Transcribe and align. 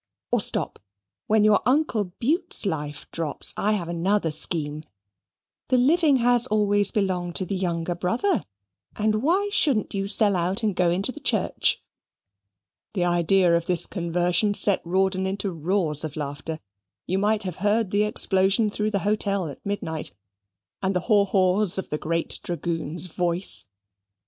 or, 0.31 0.41
stop, 0.41 0.79
when 1.27 1.43
your 1.43 1.61
uncle 1.63 2.05
Bute's 2.05 2.65
life 2.65 3.05
drops, 3.11 3.53
I 3.55 3.73
have 3.73 3.87
another 3.87 4.31
scheme. 4.31 4.81
The 5.67 5.77
living 5.77 6.17
has 6.17 6.47
always 6.47 6.89
belonged 6.89 7.35
to 7.35 7.45
the 7.45 7.55
younger 7.55 7.93
brother, 7.93 8.43
and 8.95 9.21
why 9.21 9.49
shouldn't 9.51 9.93
you 9.93 10.07
sell 10.07 10.35
out 10.35 10.63
and 10.63 10.75
go 10.75 10.89
into 10.89 11.11
the 11.11 11.19
Church?" 11.19 11.83
The 12.95 13.05
idea 13.05 13.55
of 13.55 13.67
this 13.67 13.85
conversion 13.85 14.55
set 14.55 14.81
Rawdon 14.83 15.27
into 15.27 15.51
roars 15.51 16.03
of 16.03 16.15
laughter: 16.15 16.57
you 17.05 17.19
might 17.19 17.43
have 17.43 17.57
heard 17.57 17.91
the 17.91 18.01
explosion 18.01 18.71
through 18.71 18.89
the 18.89 18.99
hotel 19.05 19.47
at 19.49 19.63
midnight, 19.63 20.15
and 20.81 20.95
the 20.95 21.01
haw 21.01 21.25
haws 21.25 21.77
of 21.77 21.91
the 21.91 21.99
great 21.99 22.39
dragoon's 22.41 23.05
voice. 23.05 23.67